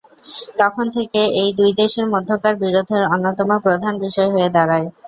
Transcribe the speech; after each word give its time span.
তখন 0.59 0.85
থেকে 0.95 1.21
এটি 1.35 1.53
দুই 1.59 1.71
দেশের 1.81 2.05
মধ্যকার 2.13 2.53
বিরোধের 2.63 3.03
অন্যতম 3.13 3.49
প্রধান 3.65 3.93
বিষয় 4.05 4.29
হয়ে 4.33 4.49
দাঁড়ায়। 4.55 4.87